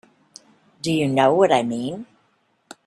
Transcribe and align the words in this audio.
Do 0.81 0.91
you 0.91 1.07
know 1.07 1.31
what 1.35 1.51
I 1.53 1.61
mean? 1.61 2.07